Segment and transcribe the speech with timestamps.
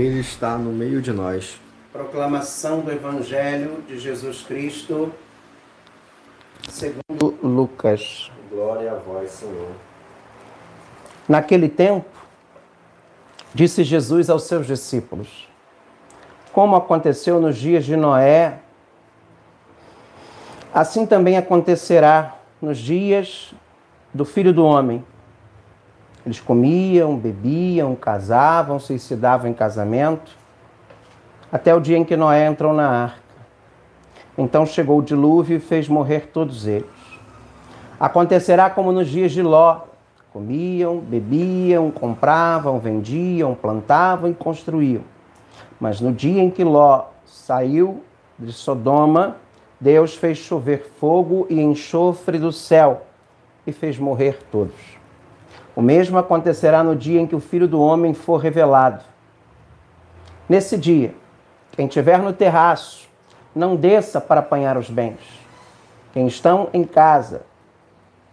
[0.00, 1.60] Ele está no meio de nós.
[1.92, 5.12] Proclamação do Evangelho de Jesus Cristo,
[6.70, 8.30] segundo Lucas.
[8.50, 9.68] Glória a vós, Senhor.
[11.28, 12.08] Naquele tempo,
[13.54, 15.48] disse Jesus aos seus discípulos:
[16.52, 18.60] Como aconteceu nos dias de Noé,
[20.72, 23.52] assim também acontecerá nos dias
[24.14, 25.04] do Filho do Homem.
[26.24, 30.32] Eles comiam, bebiam, casavam, suicidavam em casamento,
[31.50, 33.20] até o dia em que Noé entrou na arca.
[34.36, 36.88] Então chegou o dilúvio e fez morrer todos eles.
[37.98, 39.80] Acontecerá como nos dias de Ló:
[40.32, 45.02] comiam, bebiam, compravam, vendiam, plantavam e construíam.
[45.80, 48.02] Mas no dia em que Ló saiu
[48.38, 49.36] de Sodoma,
[49.80, 53.06] Deus fez chover fogo e enxofre do céu
[53.66, 54.99] e fez morrer todos.
[55.74, 59.04] O mesmo acontecerá no dia em que o Filho do Homem for revelado.
[60.48, 61.14] Nesse dia,
[61.72, 63.08] quem estiver no terraço,
[63.54, 65.20] não desça para apanhar os bens.
[66.12, 67.42] Quem estão em casa,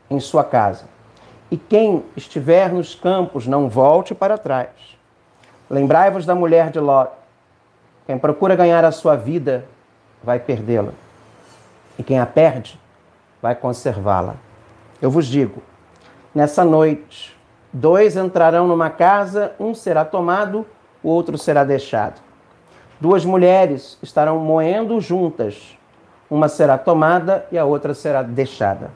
[0.09, 0.85] em sua casa.
[1.49, 4.69] E quem estiver nos campos, não volte para trás.
[5.69, 7.07] Lembrai-vos da mulher de Ló.
[8.05, 9.65] Quem procura ganhar a sua vida,
[10.23, 10.91] vai perdê-la.
[11.97, 12.79] E quem a perde,
[13.41, 14.35] vai conservá-la.
[15.01, 15.61] Eu vos digo,
[16.37, 17.35] Nessa noite,
[17.73, 20.67] dois entrarão numa casa, um será tomado,
[21.01, 22.21] o outro será deixado.
[23.01, 25.75] Duas mulheres estarão moendo juntas,
[26.29, 28.91] uma será tomada e a outra será deixada.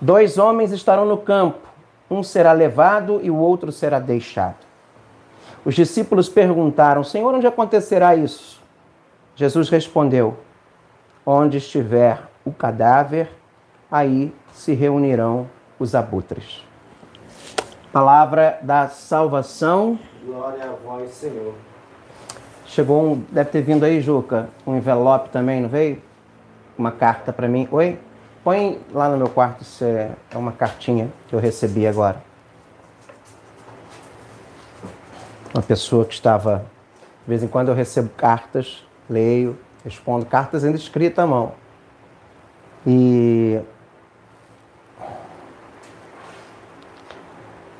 [0.00, 1.60] Dois homens estarão no campo,
[2.10, 4.66] um será levado e o outro será deixado.
[5.64, 8.60] Os discípulos perguntaram: Senhor, onde acontecerá isso?
[9.36, 10.36] Jesus respondeu:
[11.24, 13.30] Onde estiver o cadáver,
[13.88, 15.48] aí se reunirão
[15.82, 16.64] os abutres.
[17.92, 19.98] Palavra da salvação.
[20.24, 21.54] Glória a vós, Senhor.
[22.64, 26.00] Chegou um, deve ter vindo aí, Juca, um envelope também, não veio?
[26.78, 27.68] Uma carta para mim.
[27.70, 27.98] Oi?
[28.42, 32.22] Põe lá no meu quarto, isso é, é uma cartinha que eu recebi agora.
[35.52, 36.64] Uma pessoa que estava.
[37.24, 41.52] De vez em quando eu recebo cartas, leio, respondo cartas ainda escritas à mão.
[42.86, 43.60] E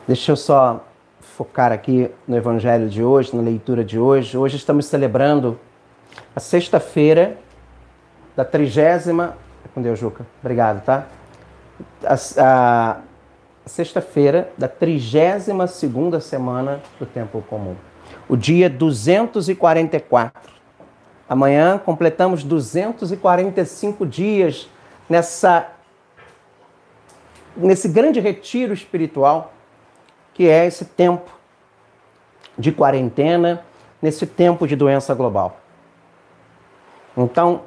[0.07, 0.85] Deixa eu só
[1.21, 4.37] focar aqui no Evangelho de hoje, na leitura de hoje.
[4.37, 5.61] Hoje estamos celebrando
[6.35, 7.39] a sexta-feira
[8.35, 9.37] da trigésima.
[9.73, 10.27] Com Deus, Juca.
[10.41, 11.07] Obrigado, tá?
[12.05, 12.91] A, a,
[13.65, 17.77] a sexta-feira da trigésima segunda semana do Tempo Comum.
[18.29, 20.53] O dia 244.
[21.29, 24.69] Amanhã completamos 245 dias
[25.09, 25.69] nessa
[27.57, 29.52] nesse grande retiro espiritual
[30.43, 31.31] que é esse tempo
[32.59, 33.65] de quarentena,
[34.03, 35.59] nesse tempo de doença global.
[37.17, 37.63] Então,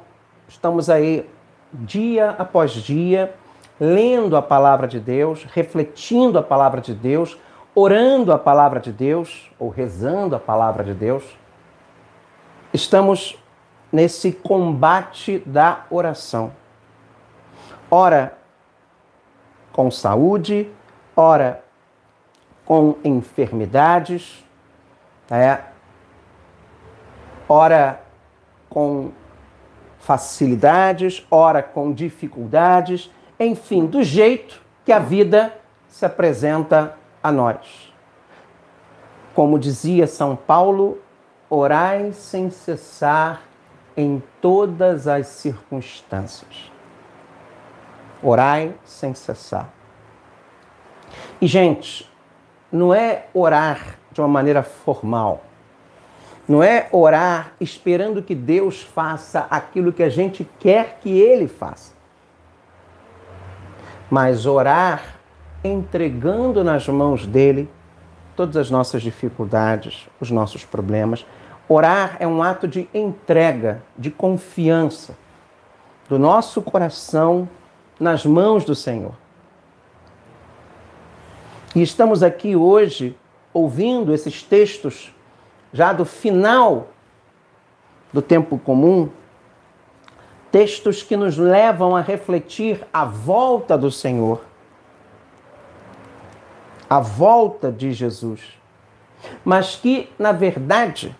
[0.46, 1.26] estamos aí
[1.72, 3.34] dia após dia
[3.80, 7.38] lendo a palavra de Deus, refletindo a palavra de Deus,
[7.74, 11.24] orando a palavra de Deus ou rezando a palavra de Deus.
[12.74, 13.42] Estamos
[13.90, 16.52] nesse combate da oração.
[17.90, 18.36] Ora
[19.72, 20.70] com saúde,
[21.16, 21.64] ora
[22.66, 24.44] com enfermidades,
[25.30, 25.60] é,
[27.48, 28.02] ora
[28.68, 29.12] com
[30.00, 35.56] facilidades, ora com dificuldades, enfim, do jeito que a vida
[35.88, 37.92] se apresenta a nós.
[39.34, 40.98] Como dizia São Paulo,
[41.48, 43.42] orai sem cessar
[43.96, 46.70] em todas as circunstâncias.
[48.22, 49.70] Orai sem cessar.
[51.40, 52.10] E, gente,
[52.76, 55.42] não é orar de uma maneira formal.
[56.48, 61.92] Não é orar esperando que Deus faça aquilo que a gente quer que Ele faça.
[64.08, 65.16] Mas orar
[65.64, 67.68] entregando nas mãos dele
[68.36, 71.26] todas as nossas dificuldades, os nossos problemas.
[71.68, 75.16] Orar é um ato de entrega, de confiança
[76.08, 77.48] do nosso coração
[77.98, 79.14] nas mãos do Senhor.
[81.76, 83.14] E estamos aqui hoje
[83.52, 85.14] ouvindo esses textos
[85.74, 86.88] já do final
[88.10, 89.10] do tempo comum,
[90.50, 94.40] textos que nos levam a refletir a volta do Senhor,
[96.88, 98.40] a volta de Jesus.
[99.44, 101.14] Mas que, na verdade,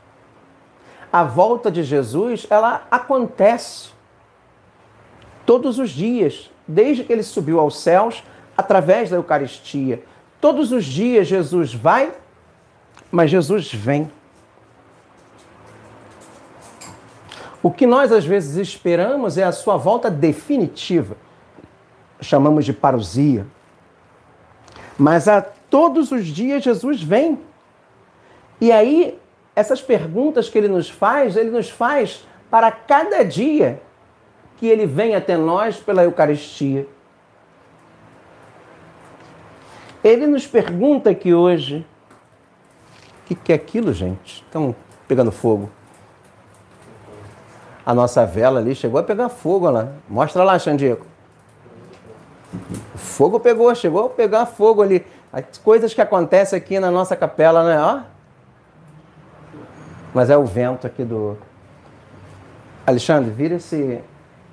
[1.12, 3.90] a volta de Jesus, ela acontece
[5.44, 8.24] todos os dias, desde que ele subiu aos céus,
[8.56, 10.02] através da Eucaristia
[10.46, 12.12] Todos os dias Jesus vai,
[13.10, 14.08] mas Jesus vem.
[17.60, 21.16] O que nós às vezes esperamos é a sua volta definitiva.
[22.20, 23.44] Chamamos de parousia.
[24.96, 27.40] Mas a todos os dias Jesus vem.
[28.60, 29.18] E aí,
[29.52, 33.82] essas perguntas que ele nos faz, ele nos faz para cada dia
[34.58, 36.86] que ele vem até nós pela Eucaristia.
[40.06, 41.84] Ele nos pergunta aqui hoje:
[43.24, 44.44] o que, que é aquilo, gente?
[44.44, 44.72] Estão
[45.08, 45.68] pegando fogo.
[47.84, 49.88] A nossa vela ali chegou a pegar fogo lá.
[50.08, 51.04] Mostra lá, Xandico.
[52.94, 55.04] O fogo pegou, chegou a pegar fogo ali.
[55.32, 57.82] As coisas que acontecem aqui na nossa capela, né?
[57.82, 58.02] Ó.
[60.14, 61.36] Mas é o vento aqui do.
[62.86, 64.00] Alexandre, vira esse.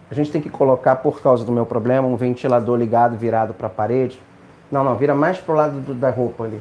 [0.09, 3.67] A gente tem que colocar, por causa do meu problema, um ventilador ligado, virado para
[3.67, 4.19] a parede.
[4.73, 6.59] Não, não, vira mais pro lado do, da roupa ali.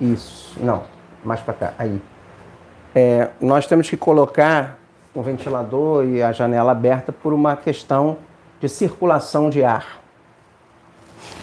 [0.00, 0.82] Isso, não,
[1.24, 2.02] mais para cá, aí.
[2.92, 4.80] É, nós temos que colocar
[5.14, 8.18] um ventilador e a janela aberta por uma questão
[8.60, 10.00] de circulação de ar.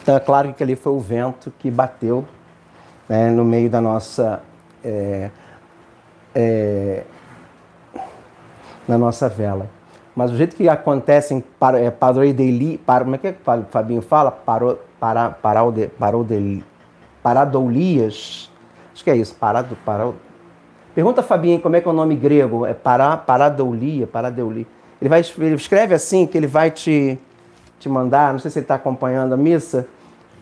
[0.01, 2.25] Então é claro que ali foi o vento que bateu
[3.07, 4.41] né, no meio da nossa
[4.83, 5.31] é,
[6.35, 7.03] é,
[8.85, 9.69] na nossa vela.
[10.13, 13.65] Mas o jeito que acontecem para, é, paroideli, para, como é que, é que o
[13.69, 14.31] Fabinho fala?
[14.31, 16.63] Paro, para, paraude, paraude,
[17.23, 18.51] paradoulias.
[18.93, 19.33] Acho que é isso.
[19.33, 20.15] Parado, parado.
[20.93, 22.67] Pergunta a Fabinho como é que é o nome grego.
[22.67, 24.67] É para, paradoulia, paradoulia.
[25.01, 27.17] Ele, vai, ele escreve assim que ele vai te,
[27.79, 28.31] te mandar.
[28.31, 29.87] Não sei se ele está acompanhando a missa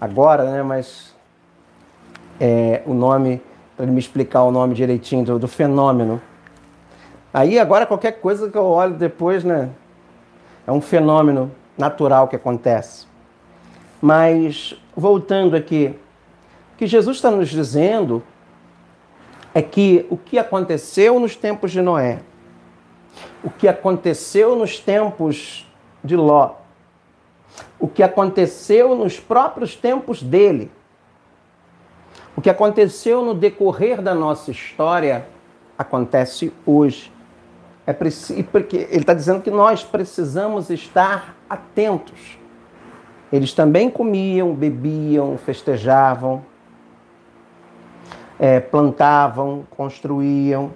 [0.01, 0.61] agora, né?
[0.61, 1.15] Mas
[2.37, 3.41] é, o nome,
[3.77, 6.21] para ele me explicar o nome direitinho do, do fenômeno.
[7.33, 9.69] Aí agora qualquer coisa que eu olho depois, né?
[10.67, 13.07] É um fenômeno natural que acontece.
[14.01, 15.95] Mas voltando aqui,
[16.73, 18.23] o que Jesus está nos dizendo
[19.53, 22.19] é que o que aconteceu nos tempos de Noé,
[23.43, 25.67] o que aconteceu nos tempos
[26.03, 26.55] de Ló,
[27.79, 30.71] o que aconteceu nos próprios tempos dele,
[32.35, 35.27] o que aconteceu no decorrer da nossa história,
[35.77, 37.11] acontece hoje.
[37.85, 42.38] É preciso, porque ele está dizendo que nós precisamos estar atentos.
[43.31, 46.43] Eles também comiam, bebiam, festejavam,
[48.39, 50.71] é, plantavam, construíam.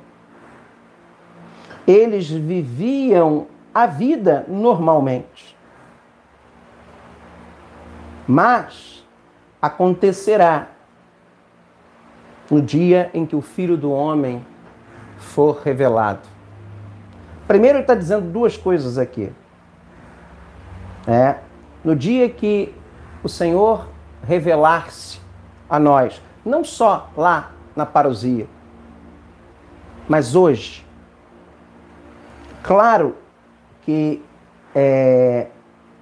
[1.87, 5.57] Eles viviam a vida normalmente.
[8.27, 9.05] Mas
[9.61, 10.67] acontecerá
[12.49, 14.45] no dia em que o Filho do Homem
[15.17, 16.27] for revelado.
[17.47, 19.31] Primeiro, ele está dizendo duas coisas aqui.
[21.07, 21.37] É,
[21.83, 22.73] no dia que
[23.23, 23.87] o Senhor
[24.23, 25.19] revelar-se
[25.69, 28.47] a nós, não só lá na parousia,
[30.07, 30.85] mas hoje.
[32.61, 33.15] Claro
[33.81, 34.23] que
[34.73, 35.47] é,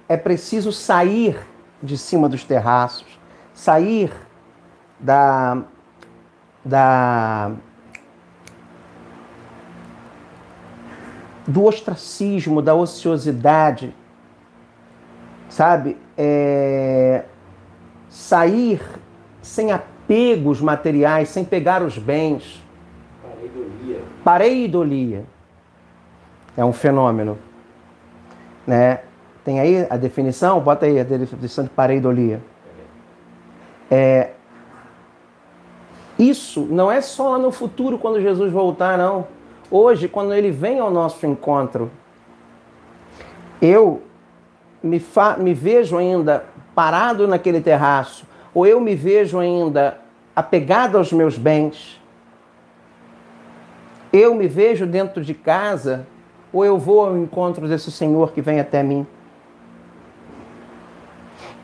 [0.08, 1.40] é preciso sair
[1.82, 3.18] de cima dos terraços,
[3.52, 4.12] sair
[5.00, 5.62] da,
[6.64, 7.52] da
[11.46, 13.94] do ostracismo, da ociosidade,
[15.52, 15.98] sabe?
[16.16, 17.24] É...
[18.08, 18.80] Sair
[19.40, 22.62] sem apegos materiais, sem pegar os bens.
[23.22, 24.00] Pareidolia.
[24.24, 25.24] Pareidolia.
[26.56, 27.38] É um fenômeno.
[28.66, 29.00] Né?
[29.44, 30.60] Tem aí a definição?
[30.60, 32.40] Bota aí a definição de pareidolia.
[33.90, 34.30] É,
[36.18, 39.26] isso não é só lá no futuro, quando Jesus voltar, não.
[39.70, 41.90] Hoje, quando ele vem ao nosso encontro,
[43.60, 44.02] eu
[44.82, 49.98] me, fa me vejo ainda parado naquele terraço, ou eu me vejo ainda
[50.34, 52.00] apegado aos meus bens,
[54.12, 56.06] eu me vejo dentro de casa,
[56.52, 59.06] ou eu vou ao encontro desse Senhor que vem até mim.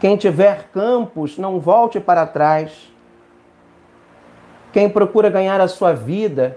[0.01, 2.91] Quem tiver campos, não volte para trás.
[4.73, 6.57] Quem procura ganhar a sua vida,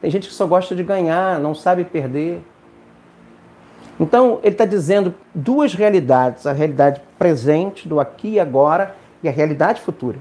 [0.00, 2.40] tem gente que só gosta de ganhar, não sabe perder.
[3.98, 9.32] Então, ele está dizendo duas realidades: a realidade presente, do aqui e agora, e a
[9.32, 10.18] realidade futura.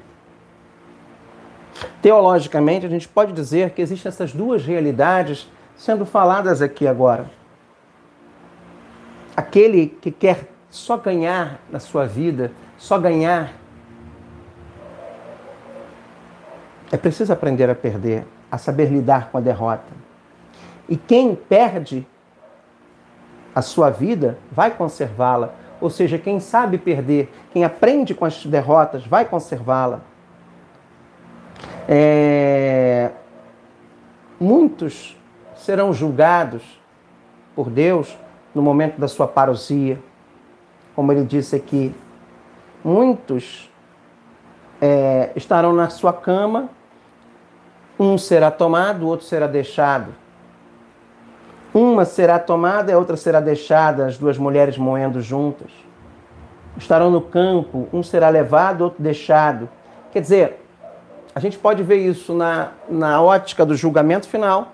[2.01, 7.29] Teologicamente, a gente pode dizer que existem essas duas realidades sendo faladas aqui agora.
[9.36, 13.53] Aquele que quer só ganhar na sua vida, só ganhar,
[16.91, 19.91] é preciso aprender a perder, a saber lidar com a derrota.
[20.88, 22.08] E quem perde
[23.55, 25.53] a sua vida vai conservá-la.
[25.79, 30.01] Ou seja, quem sabe perder, quem aprende com as derrotas, vai conservá-la.
[31.88, 33.12] É...
[34.38, 35.17] Muitos
[35.55, 36.62] serão julgados
[37.55, 38.17] por Deus
[38.53, 39.97] no momento da sua parousia.
[40.93, 41.95] Como ele disse aqui,
[42.83, 43.71] muitos
[44.81, 46.69] é, estarão na sua cama,
[48.00, 50.13] um será tomado, o outro será deixado.
[51.75, 55.70] Uma será tomada e a outra será deixada, as duas mulheres moendo juntas.
[56.77, 59.67] Estarão no campo, um será levado, outro deixado.
[60.10, 60.65] Quer dizer,
[61.36, 64.72] a gente pode ver isso na, na ótica do julgamento final,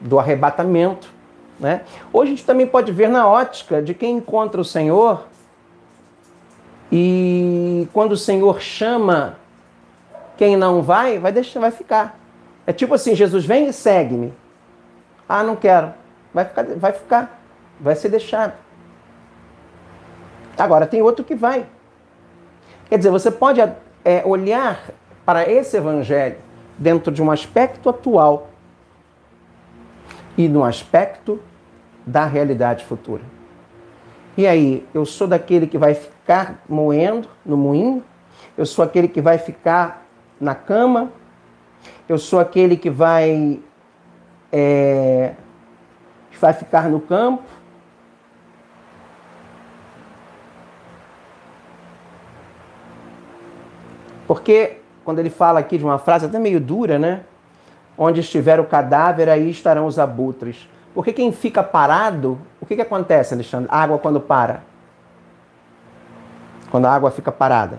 [0.00, 1.12] do arrebatamento.
[1.60, 1.82] Né?
[2.10, 5.26] Hoje a gente também pode ver na ótica de quem encontra o Senhor
[6.90, 9.36] e quando o Senhor chama
[10.38, 12.18] quem não vai, vai deixar, vai ficar.
[12.66, 14.32] É tipo assim, Jesus vem e segue-me.
[15.28, 15.92] Ah, não quero.
[16.32, 17.40] Vai ficar, vai ficar,
[17.80, 18.54] vai ser deixado.
[20.56, 21.66] Agora tem outro que vai.
[22.88, 23.60] Quer dizer, você pode
[24.04, 24.90] é, olhar
[25.24, 26.36] para esse evangelho
[26.78, 28.50] dentro de um aspecto atual
[30.36, 31.40] e no aspecto
[32.06, 33.22] da realidade futura.
[34.36, 38.04] E aí, eu sou daquele que vai ficar moendo no moinho?
[38.56, 40.06] Eu sou aquele que vai ficar
[40.38, 41.10] na cama?
[42.08, 43.60] Eu sou aquele que vai
[44.52, 45.34] é,
[46.40, 47.42] vai ficar no campo?
[54.26, 57.22] Porque quando ele fala aqui de uma frase até meio dura, né?
[57.96, 60.68] Onde estiver o cadáver, aí estarão os abutres.
[60.94, 63.68] Porque quem fica parado, o que, que acontece, Alexandre?
[63.70, 64.62] A água quando para?
[66.70, 67.78] Quando a água fica parada.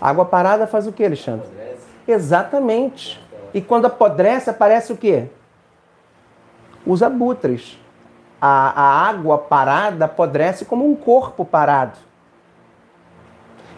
[0.00, 1.59] água parada faz o que, Alexandre?
[2.06, 3.20] Exatamente.
[3.52, 5.26] E quando apodrece, aparece o quê?
[6.86, 7.78] Os abutres.
[8.40, 11.98] A, a água parada apodrece como um corpo parado.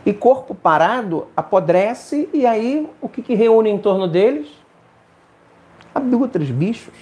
[0.04, 4.48] E corpo parado apodrece, e aí o que, que reúne em torno deles?
[5.94, 6.94] Abutres, bichos.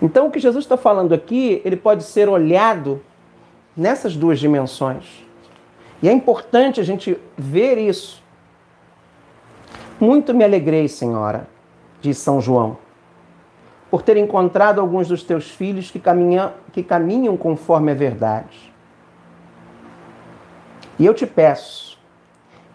[0.00, 3.00] Então o que Jesus está falando aqui, ele pode ser olhado
[3.76, 5.24] nessas duas dimensões.
[6.02, 8.22] E é importante a gente ver isso.
[9.98, 11.48] Muito me alegrei, Senhora,
[12.00, 12.76] diz São João,
[13.90, 18.72] por ter encontrado alguns dos teus filhos que caminham, que caminham conforme a verdade.
[20.98, 21.98] E eu te peço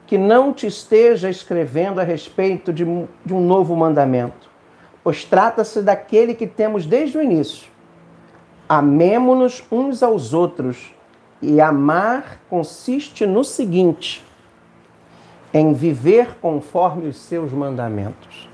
[0.08, 2.84] que não te esteja escrevendo a respeito de,
[3.25, 4.50] de um novo mandamento,
[5.04, 7.70] pois trata-se daquele que temos desde o início.
[8.68, 10.94] Amemo-nos uns aos outros,
[11.42, 14.24] e amar consiste no seguinte:
[15.53, 18.50] em viver conforme os seus mandamentos.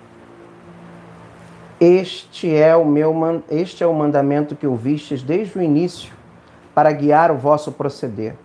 [1.80, 3.14] Este é o meu
[3.50, 6.12] este é o mandamento que ouvistes desde o início
[6.74, 8.36] para guiar o vosso proceder.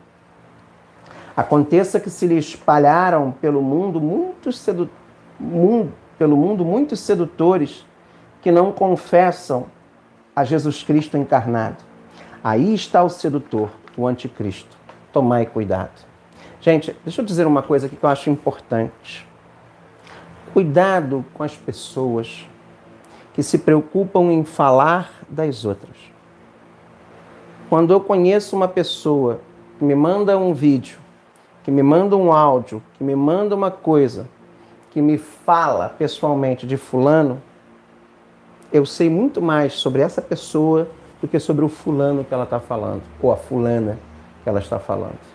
[1.35, 4.91] Aconteça que se lhe espalharam pelo mundo muitos sedu...
[5.41, 7.87] mundo, pelo mundo muitos sedutores
[8.43, 9.67] que não confessam
[10.37, 11.79] a Jesus Cristo encarnado.
[12.45, 14.77] Aí está o sedutor, o anticristo.
[15.11, 16.12] Tomai cuidado.
[16.63, 19.29] Gente, deixa eu dizer uma coisa aqui que eu acho importante.
[20.55, 22.49] Cuidado com as pessoas
[23.35, 25.97] que se preocupam em falar das outras.
[27.69, 29.41] Quando eu conheço uma pessoa
[29.79, 31.03] que me manda um vídeo
[31.63, 34.29] que me manda um áudio, que me manda uma coisa,
[34.91, 37.41] que me fala pessoalmente de fulano,
[38.73, 40.89] eu sei muito mais sobre essa pessoa
[41.21, 43.99] do que sobre o fulano que ela está falando, ou a fulana
[44.43, 45.32] que ela está falando.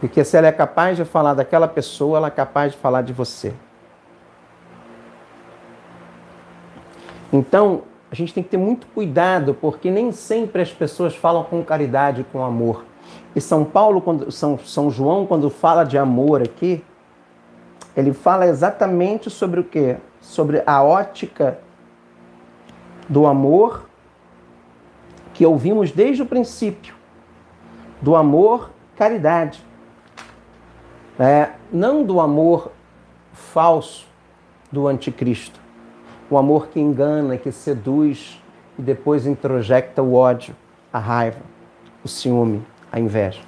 [0.00, 3.12] Porque se ela é capaz de falar daquela pessoa, ela é capaz de falar de
[3.12, 3.52] você.
[7.30, 11.62] Então, a gente tem que ter muito cuidado, porque nem sempre as pessoas falam com
[11.62, 12.84] caridade, com amor.
[13.36, 16.82] E São Paulo, quando, São, São João, quando fala de amor aqui,
[17.96, 19.98] ele fala exatamente sobre o quê?
[20.20, 21.58] Sobre a ótica
[23.08, 23.88] do amor
[25.34, 26.94] que ouvimos desde o princípio.
[28.00, 29.64] Do amor, caridade.
[31.18, 32.72] É, não do amor
[33.32, 34.06] falso
[34.70, 35.60] do anticristo.
[36.30, 38.40] O amor que engana, que seduz
[38.78, 40.54] e depois introjecta o ódio,
[40.92, 41.40] a raiva,
[42.04, 43.40] o ciúme a inveja.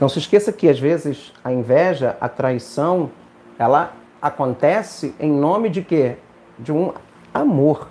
[0.00, 3.10] Não se esqueça que às vezes a inveja, a traição,
[3.58, 6.16] ela acontece em nome de quê?
[6.58, 6.92] De um
[7.32, 7.90] amor.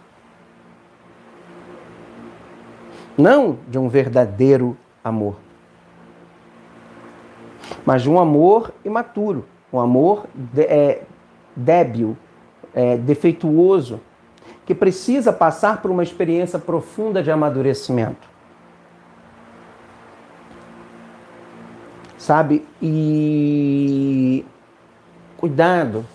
[3.17, 5.35] Não de um verdadeiro amor.
[7.85, 11.03] Mas de um amor imaturo, um amor de, é,
[11.55, 12.17] débil,
[12.73, 13.99] é, defeituoso,
[14.65, 18.33] que precisa passar por uma experiência profunda de amadurecimento.
[22.23, 22.65] sabe?
[22.81, 24.45] E
[25.35, 26.05] cuidado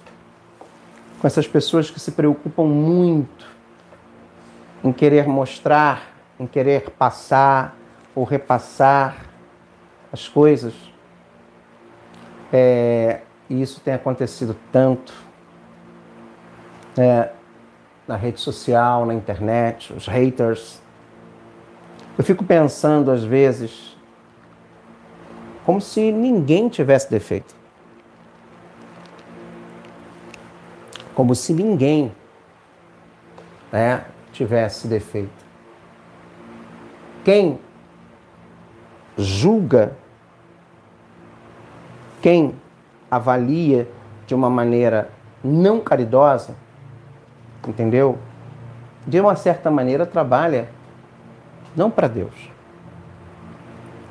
[1.20, 3.46] com essas pessoas que se preocupam muito
[4.82, 7.76] em querer mostrar, em querer passar
[8.14, 9.26] ou repassar
[10.10, 10.72] as coisas.
[12.52, 15.12] É, e isso tem acontecido tanto
[16.96, 17.30] é,
[18.06, 20.80] na rede social, na internet, os haters.
[22.16, 23.96] Eu fico pensando às vezes
[25.64, 27.54] como se ninguém tivesse defeito.
[31.14, 32.10] Como se ninguém
[33.70, 35.46] né, tivesse defeito.
[37.24, 37.58] Quem
[39.18, 39.96] julga,
[42.20, 42.54] quem
[43.10, 43.88] avalia
[44.26, 45.10] de uma maneira
[45.42, 46.54] não caridosa,
[47.66, 48.18] entendeu?
[49.06, 50.68] De uma certa maneira trabalha
[51.74, 52.34] não para Deus.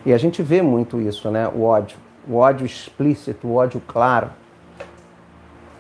[0.06, 1.48] E a gente vê muito isso, né?
[1.48, 1.98] O ódio,
[2.28, 4.30] o ódio explícito, o ódio claro,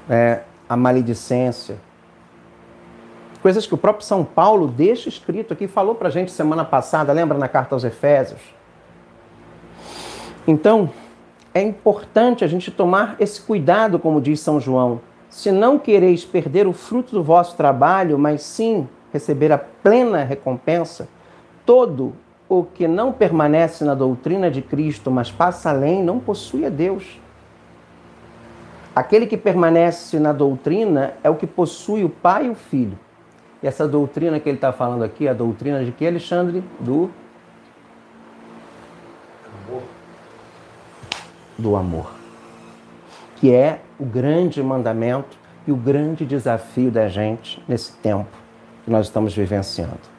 [0.08, 0.42] né?
[0.68, 1.78] a maledicência.
[3.42, 7.14] Coisas que o próprio São Paulo deixa escrito aqui, falou para a gente semana passada,
[7.14, 8.42] lembra na carta aos Efésios?
[10.46, 10.90] Então,
[11.58, 15.02] é importante a gente tomar esse cuidado, como diz São João.
[15.28, 21.08] Se não quereis perder o fruto do vosso trabalho, mas sim receber a plena recompensa,
[21.66, 22.14] todo
[22.48, 27.20] o que não permanece na doutrina de Cristo, mas passa além, não possui a Deus.
[28.96, 33.00] Aquele que permanece na doutrina é o que possui o Pai e o Filho.
[33.64, 36.64] E essa doutrina que ele está falando aqui, a doutrina de que, Alexandre?
[36.80, 37.10] Do
[41.58, 42.12] Do amor.
[43.38, 48.30] Que é o grande mandamento e o grande desafio da gente nesse tempo
[48.84, 50.17] que nós estamos vivenciando.